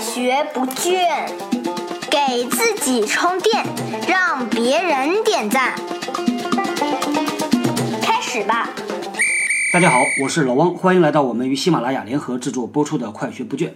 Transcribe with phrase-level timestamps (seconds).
[0.00, 1.28] 学不倦，
[2.08, 3.64] 给自己充电，
[4.06, 5.74] 让别人点赞。
[8.00, 8.70] 开始吧。
[9.72, 13.66] 大家好，我是老汪，欢迎来到我们与喜马拉雅联合制作播出的《快学不倦》。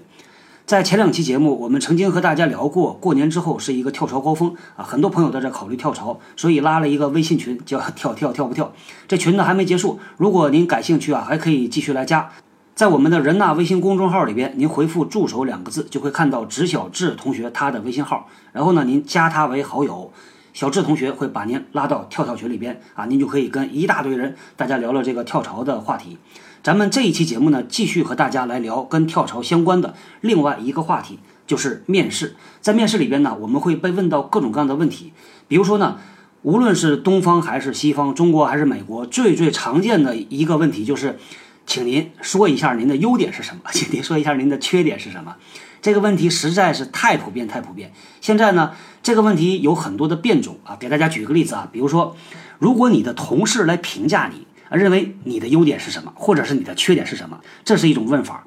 [0.64, 8.72] 在前两期节目，我们曾经和大家聊过，过年之后是一个跳槽高峰啊，很多朋友都在考虑跳槽，所以拉了一个微信群，叫“跳跳跳不跳”。
[9.08, 12.30] 这群呢还没结束，如果您感兴趣啊，还可以继续来加。
[12.74, 20.10] 在我们的人纳微信公众号里边，您回复“助手”两个字，就会看到直小智同学他的微信号，然后呢，您加他为好友。
[20.54, 26.16] 小智同学会把您拉到跳跳群里边啊，您就可以跟一大堆人大家聊聊这个跳槽的话题。
[26.62, 32.36] 咱们这一期节目呢，继续和大家来聊跟跳槽相关的另外一个话题，就是面试。
[32.60, 35.12] 在面试里边呢，我们会被问到各种各样的问题，
[35.46, 35.98] 比如说呢，
[36.42, 41.18] 无论是东方还是西方，中国还是美国，最最常见的一个问题就是，
[41.72, 45.36] 请您说一下您的优点是什么， 请您说一下您的缺点是什么。
[45.80, 47.94] 这个问题实在是太普遍，太普遍。
[48.20, 50.76] 现在呢，这个问题有很多的变种啊。
[50.78, 52.14] 给大家举个例子啊，比如说，
[52.58, 58.44] 如果你的同事来评价你，认为你的优点是什么，或者是你的缺点是什么，这是一种问法。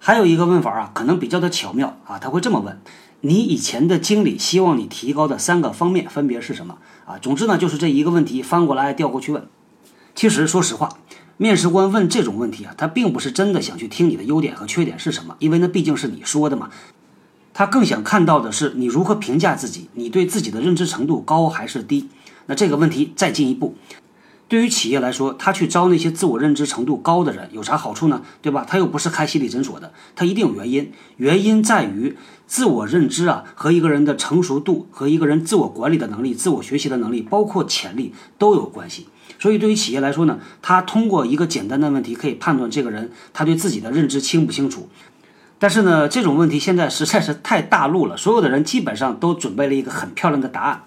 [0.00, 2.80] 还有一个问法啊，可能比较的巧妙啊，他会这么问：
[3.20, 7.16] 你以前的经理希望你提高的三个方面分别是什么啊？
[7.18, 9.46] 总之呢，就是这一个问题翻过来调过去问。
[10.16, 10.88] 其实说实话。
[11.38, 16.70] 面试官问这种问题啊，他并不是真的想去听你的优点和缺点是什么，因为那毕竟是你说的嘛。
[17.52, 22.08] 他更想看到的是你如何评价自己，你对自己的认知程度高还是低。
[22.46, 23.74] 那这个问题再进一步，
[24.48, 28.22] 对于企业来说，他去招那些自我认知程度高的人有啥好处呢？
[28.40, 28.64] 对吧？
[28.68, 30.92] 他又不是开心理诊所的，他一定有原因。
[31.16, 39.06] 原因在于自我认知啊，和一个人的成熟度、和一个人自我管理的能力、自我学习的能力，包括潜力都有关系。
[39.46, 44.88] 所以，对于企业来说呢，他通过一个简单的问题可以判断这个人他对自己的认知清不清楚。
[45.60, 50.82] 但是呢，这种问题现在实在是太大路了，所有的人基本上都准备了一个很漂亮的答案。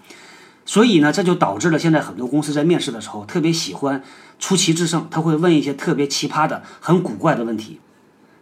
[0.66, 4.04] 所以呢，这就导致了现在很多公司在面试的时候特别喜欢
[4.40, 7.80] 出奇制胜，他会问一些特别奇葩的、很古怪的问题。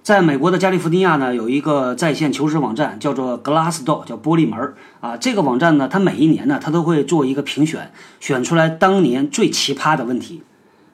[0.07, 5.17] 在美国的加利福尼亚呢，有一个在线求职网站，叫做 Glassdoor，叫玻璃门啊。
[5.17, 7.91] 这个网站呢，它每一年呢，它都会做一个评选，
[8.21, 10.43] 选出来当年最奇葩的问题。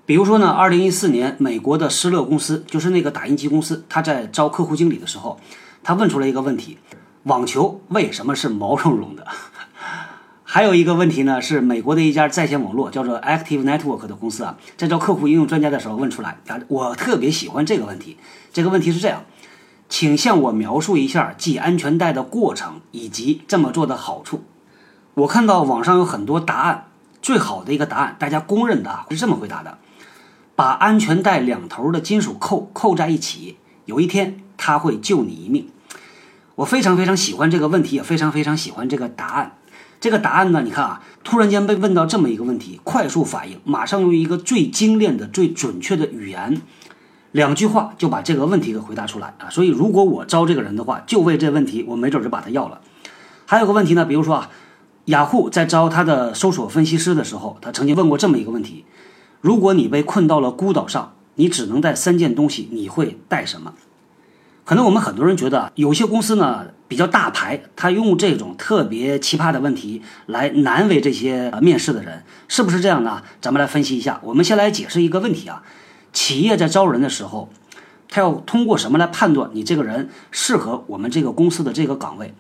[0.08, 5.40] 比如说呢，二零一四年，美国的施乐公司，就是那个打印机公司，他在招客户经理的时候，
[5.84, 6.80] 他问出了一个问题：
[7.26, 9.28] 网球为什么是毛茸茸的？
[10.54, 18.18] 还有一个问题呢，是美国的一家在线网络叫做 Active Network 的公司啊，在招客户应用专家的时候问出来啊，我特别喜欢这个问题。
[18.52, 19.24] 这个问题是这样，
[19.90, 24.44] 请向我描述一下系安全带的过程以及这么做的好处。
[25.16, 26.86] 我看到网上有很多答案，
[27.20, 29.80] 最好的一个答案，大家公认的啊，是这么回答的：
[30.56, 35.68] 把安全带两头的金属扣扣在一起，有一天它会救你一命。
[36.54, 39.54] 我非常非常喜欢这个问题，也非常非常喜欢这个答案。
[40.04, 40.62] 这个答案呢？
[40.66, 46.62] 你看啊，突然间被问到这么一个问题，快速反应，马上用一个最精炼的、最准确的语言，
[47.32, 49.48] 两句话就把这个问题给回答出来啊！
[49.50, 52.82] 所以，如果我招这个人的话，就为这问题，我没准就把他要了。
[53.46, 54.50] 还有个问题呢，比如说啊，
[55.06, 58.84] 雅虎在招他的搜索分析师的时候，他曾经问过这么一个问题：
[59.40, 63.74] 如果你被困到了孤岛上，你只能带三件东西，你会带什么？
[64.66, 73.22] 可能我们很多人觉得，有些公司呢比较大牌，他用这种特别奇葩的问题来难为这些面试的人，是不是这样呢？
[73.42, 74.22] 咱们来分析一下。
[74.24, 75.64] 我们先来解释一个问题啊，
[76.14, 77.50] 企业在招人的时候，
[78.08, 82.34] 他要通过什么来判断你这个人适合我们这个公司的这个岗位？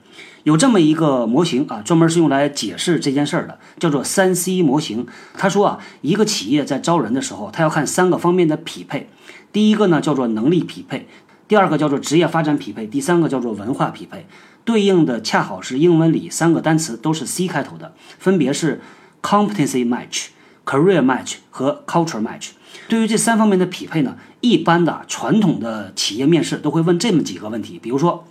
[0.43, 5.07] 有这么一个模型啊，专门是用来解释这件事儿的，叫做三 C 模型。
[5.37, 9.09] 他说啊，一个企业在招人的时候，他要看三个方面的匹配，
[9.51, 11.07] 第一个呢叫做能力匹配。
[11.53, 14.25] 第二个叫做职业发展匹配，第三个叫做文化匹配，
[14.65, 18.81] 对应的恰好是英文里三个单词都是 C 开头的，分别是
[19.21, 20.29] competency match、
[20.65, 22.53] career match 和 culture match。
[22.87, 28.25] 对于这三方面的匹配呢，一般的传统的企业面试都会问这么几个问题，比如说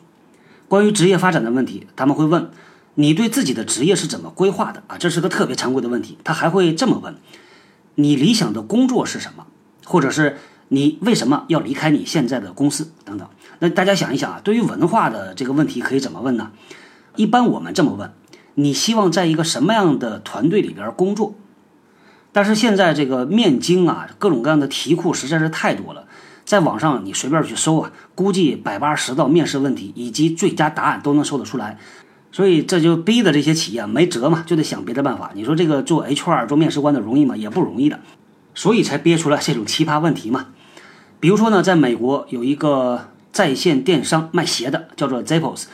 [0.67, 2.51] 关于职业发展的问题，他们会问
[2.95, 6.19] 你对自己的职业是怎么规划的啊，这是个特别常规的问题。
[6.25, 7.15] 他还会这么问，
[7.95, 9.47] 你理想的工作是什么，
[9.85, 10.39] 或者是。
[10.73, 12.91] 你为什么要离开你现在的公司？
[13.05, 13.29] 等等，
[13.59, 16.51] 那大家想一想啊，对于文化的这个问题可以怎么问呢？
[17.15, 18.11] 一般我们这么问：
[18.55, 21.35] 你希望在一个什么样的团队里边工作？
[22.33, 26.07] 但是现在这个面经啊，各种各样的题库实在是太多了，
[26.47, 31.79] 在网上你随便去搜啊，估计百八十道面试问题以及最佳答案都能搜得出来。
[32.33, 35.33] 所以这就逼的这些企业没辙嘛，就得想别的办法。
[35.35, 37.37] 你说这个做 HR 做面试官的容易吗？
[37.37, 38.01] 也不容易的，
[38.55, 40.47] 所以才憋出来这种奇葩问题嘛。
[41.23, 45.67] 比如说呢，在美国有一个在线电商卖鞋的，叫做 Zappos。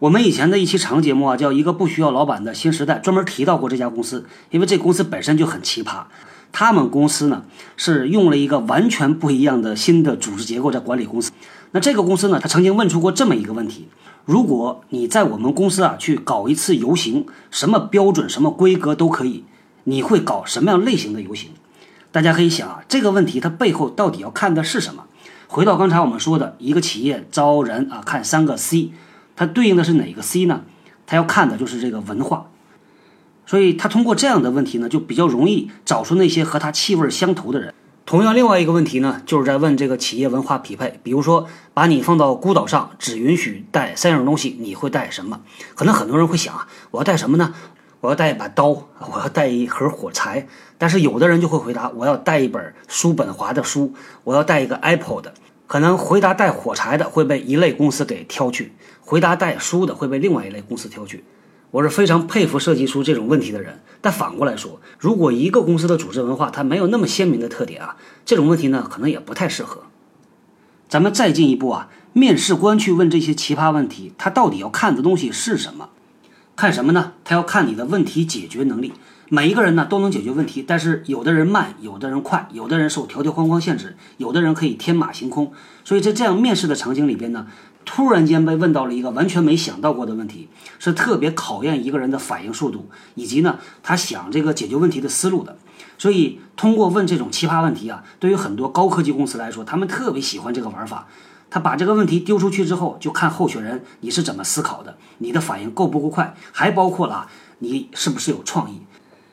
[0.00, 6.02] 我们以前的一期长节目啊，叫《一个不需要老板的新时代》，专门提到过这家公司，因为这公司本身就很奇葩。
[6.50, 7.44] 他们公司呢
[7.76, 11.30] 是用了一个完全不一样的新的组织结构在管理公司。
[11.70, 13.86] 那这个公司呢，他曾经问出过这么一个问题：
[14.24, 19.44] 如果你在我们公司啊去搞一次游行，什么标准、什么规格都可以，
[19.84, 21.50] 你会搞什么样类型的游行？
[22.12, 25.04] 大家可以想啊，这个问题它背后到底要看的是什么？
[25.46, 28.92] 回到刚才我们说的一个企业招人啊，看三个 C。
[29.36, 30.62] 它对应的是哪个 C 呢？
[31.06, 32.50] 它要看的就是这个文化，
[33.46, 37.72] 所以它通过这样的问题呢，就比较容易找出那些和它气味相投的人。
[38.04, 41.00] 同样，另外一个问题呢，就是在问这个企业文化匹配。
[41.02, 45.40] 比如说，把你放到孤岛上，只允许带三样东西，你会带什么？
[45.74, 47.54] 可能很多人会想啊，我要带什么呢？
[48.00, 50.46] 我要带一把刀，我要带一盒火柴。
[50.78, 53.92] 但是有的人就会回答，我要带一本叔本华的书，
[54.24, 55.34] 我要带一个 Apple 的。
[55.66, 61.22] 可能回答带火柴的会被一类公司给挑去，回答带书的会被另外一类公司挑去。
[61.70, 63.80] 我是非常佩服设计出这种问题的人。
[64.00, 69.82] 但反过来说，如果一个公司的组织文化它没有那么鲜明的特点啊，这种问题呢可能也不太适合。
[70.88, 75.90] 咱们再进一步啊，面试官去问这些奇葩问题，他到底要看的东西是什么？
[76.60, 77.12] 看什么呢？
[77.24, 78.92] 他要看你的问题解决能力。
[79.30, 85.54] 每一个人呢都能解决问题，但是有的人慢，有的人快，有的人受条条框框限制，有的人可以天马行空。
[85.84, 87.46] 所以在这样面试的场景里边呢，
[87.86, 95.56] 突然间被问到了一个完全没想到过的问题，是特别考验一个人的反应速度，以及呢他想这个解决问题的思路的。
[95.96, 101.08] 所以通过问这种奇葩问题啊，对于很多高科技公司来说，他们特别喜欢这个玩法。
[101.50, 107.26] 他把这个问题丢出去之后，就看候选人你是怎么思考的，你的反应够不够快，还包括了
[107.58, 108.80] 你是不是有创意。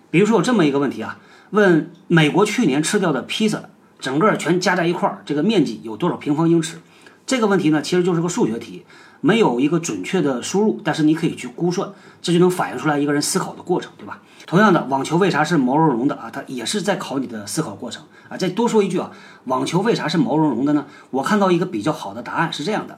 [0.10, 1.20] 比如说有这么一个问题啊，
[1.52, 3.62] 问美国去年吃掉的披萨，
[4.00, 6.80] 整个全加在一块儿，这个面积有多少平方英尺？
[7.28, 8.86] 这个问题呢，其实就是个数学题，
[9.20, 11.92] 没有一个准确的输入，但是你可以去估算，
[12.22, 14.22] 这就能反映出来一个人思考的过程，对吧？
[14.46, 16.32] 同样的，网球为啥是毛茸茸的啊？
[16.32, 18.38] 它也是在考你的思考过程啊。
[18.38, 19.12] 再多说一句啊，
[19.44, 20.86] 网球为啥是毛茸茸的呢？
[21.12, 22.98] 我看到一个比较好的答案是这样的。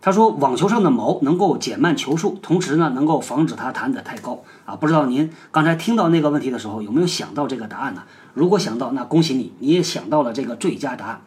[0.00, 4.74] 他说，网球上的毛能够减慢球速，同时呢，能够防止它弹得太高啊。
[4.74, 8.02] 不知道您刚才听到那个问题的时候，有没有想到这个答案呢？
[8.34, 11.20] 如果想到，那恭喜你，你也想到了这个最佳答案。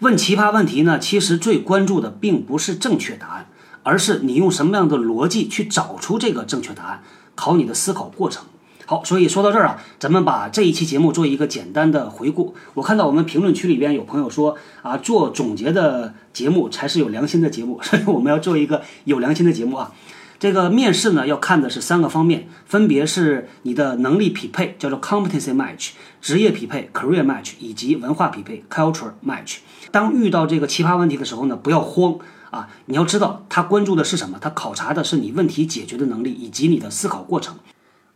[0.00, 3.46] 问奇葩问题呢，其实最关注的并不是正确答案，
[3.82, 7.02] 而是你用什么样的逻辑去找出这个正确答案，
[7.34, 8.44] 考你的思考过程。
[8.86, 12.54] 好，所以说到这儿啊，咱们把这一期节目做一个简单的回顾。
[12.74, 19.92] 我看到我们评论区里边有朋友说啊，做总结的节目才是有良心的节目， 所以我们要做一个有良心的节目啊。
[20.40, 25.90] 这个面试呢，要看的是三个方面，分别是你的能力匹配，叫做 competency match；
[26.22, 29.58] 职业匹配 career match；以及文化匹配 culture match。
[29.90, 32.18] 当遇到这个奇葩问题的时候呢，不要慌
[32.50, 37.58] 啊，你要知道他关注的是什么，他考察的是你问题解决的能力以及你的思考过程。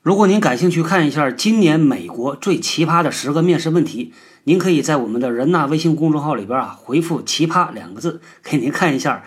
[0.00, 9.22] 如果您感兴趣看一下今年美国最奇葩的十个面试问题，您可以在我们的人纳微信公众号里边啊回复“奇葩”两个字，给您看一下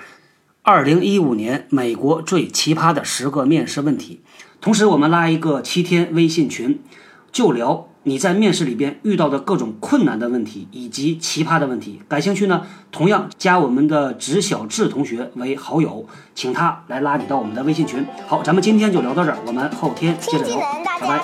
[0.69, 4.19] 二零一五年美国最奇葩的十个面试问题。
[4.59, 6.81] 同时，我们拉一个七天微信群，
[7.31, 7.87] 就聊。
[8.03, 12.63] 你在面试里边遇到的各种困难的问题以及奇葩的问题，感兴趣呢？
[12.91, 16.05] 同样加我们的直小智同学为好友，
[16.35, 18.05] 请他来拉你到我们的微信群。
[18.27, 20.59] 好，咱们今天就聊到这儿，我们后天接着聊。
[20.83, 21.23] 大家 get 到了吗？